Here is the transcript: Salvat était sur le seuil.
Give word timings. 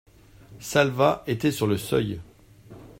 Salvat 0.59 1.23
était 1.27 1.51
sur 1.51 1.67
le 1.67 1.77
seuil. 1.77 2.19